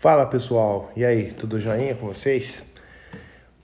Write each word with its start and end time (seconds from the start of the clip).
Fala 0.00 0.24
pessoal, 0.26 0.92
e 0.94 1.04
aí, 1.04 1.32
tudo 1.32 1.58
joinha 1.58 1.92
com 1.92 2.06
vocês? 2.06 2.64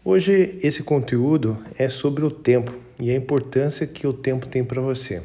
Hoje 0.05 0.59
esse 0.65 0.83
conteúdo 0.83 1.57
é 1.79 1.89
sobre 1.89 2.25
o 2.25 2.31
tempo 2.31 2.77
e 2.99 3.13
a 3.13 3.15
importância 3.15 3.87
que 3.87 4.05
o 4.05 4.13
tempo 4.13 4.49
tem 4.49 4.65
para 4.65 4.83
você. 4.83 5.23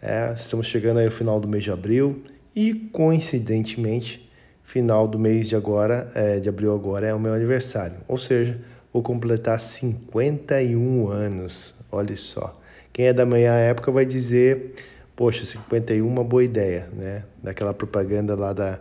É, 0.00 0.32
estamos 0.34 0.66
chegando 0.66 1.00
aí 1.00 1.04
ao 1.04 1.12
final 1.12 1.38
do 1.38 1.46
mês 1.46 1.62
de 1.62 1.70
abril 1.70 2.22
e 2.56 2.72
coincidentemente 2.72 4.26
final 4.64 5.06
do 5.06 5.18
mês 5.18 5.50
de 5.50 5.54
agora, 5.54 6.10
é, 6.14 6.40
de 6.40 6.48
abril 6.48 6.74
agora 6.74 7.06
é 7.06 7.12
o 7.12 7.20
meu 7.20 7.34
aniversário, 7.34 7.96
ou 8.08 8.16
seja, 8.16 8.58
vou 8.90 9.02
completar 9.02 9.60
51 9.60 11.08
anos. 11.10 11.74
Olha 11.90 12.16
só, 12.16 12.58
quem 12.90 13.04
é 13.04 13.12
da 13.12 13.26
manhã 13.26 13.52
época 13.52 13.92
vai 13.92 14.06
dizer, 14.06 14.76
poxa, 15.14 15.44
51 15.44 16.08
uma 16.08 16.24
boa 16.24 16.42
ideia, 16.42 16.88
né? 16.90 17.22
Daquela 17.42 17.74
propaganda 17.74 18.34
lá 18.34 18.54
da 18.54 18.80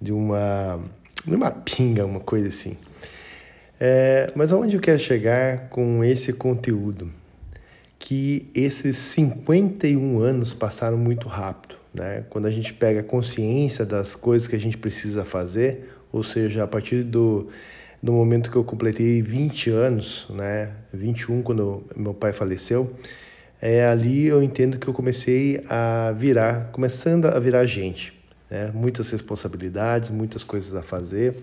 de 0.00 0.12
uma, 0.12 0.80
de 1.24 1.34
uma 1.34 1.50
pinga, 1.50 2.06
uma 2.06 2.20
coisa 2.20 2.48
assim. 2.48 2.76
É, 3.78 4.30
mas 4.34 4.52
aonde 4.52 4.76
eu 4.76 4.80
quero 4.80 4.98
chegar 4.98 5.68
com 5.68 6.02
esse 6.04 6.32
conteúdo? 6.32 7.10
Que 7.98 8.50
esses 8.54 8.96
51 8.96 10.18
anos 10.20 10.54
passaram 10.54 10.96
muito 10.96 11.28
rápido. 11.28 11.76
Né? 11.92 12.24
Quando 12.30 12.46
a 12.46 12.50
gente 12.50 12.72
pega 12.72 13.02
consciência 13.02 13.84
das 13.84 14.14
coisas 14.14 14.48
que 14.48 14.56
a 14.56 14.60
gente 14.60 14.78
precisa 14.78 15.24
fazer, 15.24 15.92
ou 16.12 16.22
seja, 16.22 16.64
a 16.64 16.66
partir 16.66 17.02
do, 17.02 17.48
do 18.02 18.12
momento 18.12 18.50
que 18.50 18.56
eu 18.56 18.64
completei 18.64 19.20
20 19.20 19.70
anos, 19.70 20.26
né? 20.30 20.72
21 20.92 21.42
quando 21.42 21.84
meu 21.94 22.14
pai 22.14 22.32
faleceu, 22.32 22.94
é 23.60 23.84
ali 23.84 24.26
eu 24.26 24.42
entendo 24.42 24.78
que 24.78 24.88
eu 24.88 24.94
comecei 24.94 25.62
a 25.68 26.14
virar, 26.16 26.70
começando 26.72 27.26
a 27.26 27.38
virar 27.38 27.66
gente 27.66 28.19
né? 28.50 28.70
muitas 28.74 29.08
responsabilidades, 29.10 30.10
muitas 30.10 30.42
coisas 30.42 30.74
a 30.74 30.82
fazer, 30.82 31.36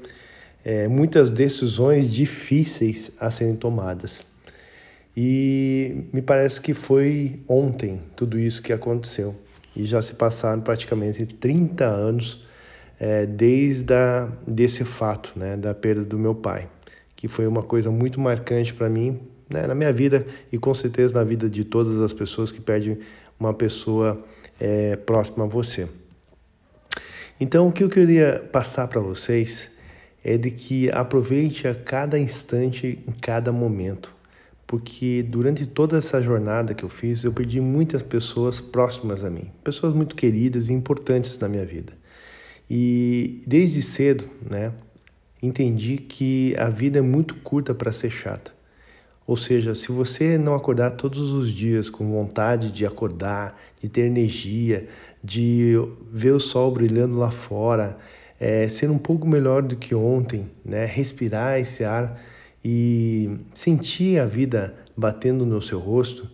é, 0.66 0.88
muitas 0.88 1.32
decisões 1.32 2.12
difíceis 2.12 3.12
a 3.20 3.32
serem 3.32 3.56
tomadas. 3.56 4.26
E 5.16 6.06
me 6.14 6.22
parece 6.22 6.62
que 6.62 6.74
foi 6.74 7.40
ontem 7.48 8.02
tudo 8.16 8.38
isso 8.38 8.62
que 8.62 8.72
aconteceu. 8.72 9.34
E 9.76 9.86
já 9.86 10.02
se 10.02 10.14
passaram 10.14 10.62
praticamente 10.62 11.26
30 11.26 11.86
anos 11.86 12.46
é, 13.00 13.26
desde 13.26 13.94
a, 13.94 14.30
desse 14.48 14.84
fato, 14.84 15.32
né, 15.36 15.56
da 15.56 15.74
perda 15.74 16.04
do 16.04 16.20
meu 16.20 16.36
pai, 16.36 16.70
que 17.16 17.28
foi 17.28 17.48
uma 17.48 17.64
coisa 17.64 17.90
muito 17.90 18.20
marcante 18.20 18.74
para 18.74 18.90
mim, 18.90 19.20
né, 19.50 19.66
na 19.66 19.74
minha 19.74 19.94
vida 19.94 20.26
e 20.52 20.58
com 20.58 20.74
certeza 20.74 21.14
na 21.14 21.24
vida 21.24 21.50
de 21.50 21.64
todas 21.64 22.02
as 22.02 22.14
pessoas 22.14 22.52
que 22.52 22.60
perdem 22.60 23.00
uma 23.40 23.54
pessoa 23.54 24.24
é, 24.60 24.96
próxima 24.98 25.46
a 25.46 25.48
você. 25.48 25.88
Então, 27.40 27.68
o 27.68 27.72
que 27.72 27.84
eu 27.84 27.90
queria 27.90 28.48
passar 28.52 28.88
para 28.88 29.00
vocês 29.00 29.70
é 30.24 30.38
de 30.38 30.50
que 30.50 30.90
aproveite 30.90 31.68
a 31.68 31.76
cada 31.76 32.18
instante, 32.18 33.00
em 33.08 33.12
cada 33.12 33.52
momento, 33.52 34.14
porque 34.66 35.22
durante 35.22 35.68
toda 35.68 35.98
essa 35.98 36.20
jornada 36.20 36.74
que 36.74 36.84
eu 36.84 36.90
fiz, 36.90 37.24
eu 37.24 37.32
perdi 37.32 37.62
muitas 37.62 38.02
pessoas 38.02 38.60
próximas 38.60 39.24
a 39.24 39.30
mim, 39.30 39.52
pessoas 39.64 39.94
muito 39.94 40.16
queridas 40.16 40.70
e 40.70 40.74
importantes 40.74 41.38
na 41.38 41.48
minha 41.48 41.66
vida. 41.66 41.94
E 42.70 43.44
desde 43.46 43.84
cedo, 43.84 44.28
né, 44.42 44.74
entendi 45.42 45.98
que 45.98 46.56
a 46.58 46.70
vida 46.70 46.98
é 46.98 47.02
muito 47.02 47.36
curta 47.36 47.74
para 47.74 47.92
ser 47.92 48.10
chata. 48.10 48.52
Ou 49.28 49.36
seja, 49.36 49.76
se 49.76 49.92
você 49.92 50.38
não 50.38 50.56
acordar 50.56 50.92
todos 50.92 51.34
os 51.34 51.54
dias 51.54 51.90
com 51.90 52.10
vontade 52.10 52.72
de 52.72 52.86
acordar, 52.86 53.60
de 53.82 53.90
ter 53.90 54.06
energia, 54.06 54.88
de 55.22 55.74
ver 56.10 56.32
o 56.32 56.40
sol 56.40 56.72
brilhando 56.72 57.18
lá 57.18 57.30
fora, 57.30 57.98
é, 58.40 58.70
ser 58.70 58.90
um 58.90 58.98
pouco 58.98 59.28
melhor 59.28 59.62
do 59.62 59.76
que 59.76 59.94
ontem, 59.94 60.50
né? 60.64 60.86
respirar 60.86 61.60
esse 61.60 61.84
ar 61.84 62.18
e 62.64 63.38
sentir 63.54 64.18
a 64.18 64.26
vida 64.26 64.74
batendo 64.96 65.46
no 65.46 65.62
seu 65.62 65.80
rosto, 65.80 66.30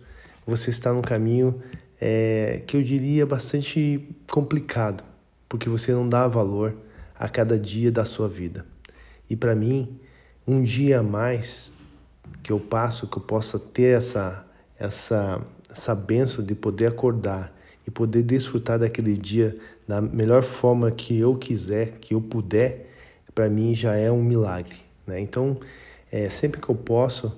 você 0.46 0.70
está 0.70 0.92
num 0.92 1.02
caminho 1.02 1.60
é, 2.00 2.62
que 2.64 2.76
eu 2.76 2.82
diria 2.82 3.26
bastante 3.26 4.08
complicado, 4.30 5.02
porque 5.48 5.68
você 5.68 5.90
não 5.90 6.08
dá 6.08 6.28
valor 6.28 6.76
a 7.18 7.28
cada 7.28 7.58
dia 7.58 7.90
da 7.90 8.04
sua 8.04 8.28
vida. 8.28 8.64
E 9.28 9.34
para 9.34 9.54
mim, 9.54 9.98
um 10.46 10.62
dia 10.62 11.00
a 11.00 11.02
mais 11.02 11.72
que 12.42 12.52
eu 12.52 12.60
passo, 12.60 13.06
que 13.06 13.16
eu 13.16 13.22
possa 13.22 13.58
ter 13.58 13.96
essa, 13.96 14.44
essa, 14.78 15.40
essa 15.70 15.94
benção 15.94 16.44
de 16.44 16.54
poder 16.54 16.86
acordar 16.86 17.52
e 17.86 17.90
poder 17.90 18.22
desfrutar 18.22 18.78
daquele 18.78 19.16
dia 19.16 19.56
da 19.86 20.00
melhor 20.00 20.42
forma 20.42 20.90
que 20.90 21.18
eu 21.18 21.36
quiser, 21.36 21.98
que 22.00 22.14
eu 22.14 22.20
puder, 22.20 22.90
para 23.34 23.48
mim 23.48 23.74
já 23.74 23.94
é 23.94 24.10
um 24.10 24.22
milagre. 24.22 24.76
Né? 25.06 25.20
Então, 25.20 25.58
é, 26.10 26.28
sempre 26.28 26.60
que 26.60 26.68
eu 26.68 26.74
posso 26.74 27.32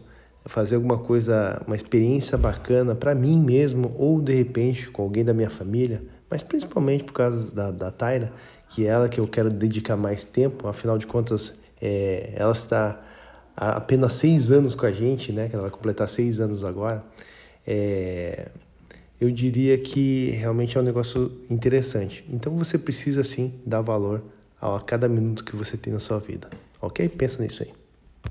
fazer 0.45 0.77
alguma 0.77 0.99
coisa, 0.99 1.61
uma 1.67 1.75
experiência 1.75 2.39
bacana 2.39 2.95
para 2.95 3.15
mim 3.15 3.39
mesmo 3.39 3.95
ou 3.99 4.21
de 4.21 4.33
repente 4.33 4.89
com 4.91 5.03
alguém 5.03 5.25
da 5.25 5.35
minha 5.35 5.51
família, 5.51 6.03
mas 6.31 6.43
principalmente 6.43 7.05
por 7.05 7.13
causa 7.13 7.53
da, 7.53 7.71
da 7.71 7.91
Taira, 7.91 8.33
que 8.69 8.87
é 8.87 8.89
ela 8.89 9.09
que 9.09 9.21
eu 9.21 9.27
quero 9.27 9.49
dedicar 9.49 9.97
mais 9.97 10.25
tempo, 10.25 10.69
afinal 10.69 10.99
de 10.99 11.07
contas, 11.07 11.55
é, 11.81 12.33
ela 12.37 12.53
está 12.53 13.01
há 13.57 13.77
apenas 13.77 14.15
seis 14.15 14.51
anos 14.51 14.75
com 14.75 14.87
a 14.87 14.93
gente, 14.93 15.33
né? 15.33 15.49
Que 15.49 15.55
ela 15.55 15.63
vai 15.63 15.71
completar 15.71 16.09
seis 16.09 16.39
anos 16.39 16.65
agora. 16.65 17.05
É, 17.67 18.49
eu 19.21 19.31
diria 19.31 19.79
que 19.79 20.31
realmente 20.31 20.77
é 20.77 20.81
um 20.81 20.85
negócio 20.85 21.33
interessante. 21.49 22.25
Então 22.29 22.57
você 22.57 22.79
precisa 22.79 23.25
sim 23.25 23.55
dar 23.65 23.81
valor 23.81 24.23
a 24.61 24.81
cada 24.81 25.09
minuto 25.09 25.45
que 25.45 25.57
você 25.57 25.77
tem 25.77 25.93
na 25.93 25.99
sua 25.99 26.19
vida, 26.19 26.49
ok? 26.81 27.09
Pensa 27.09 27.43
nisso 27.43 27.63
aí. 27.63 27.86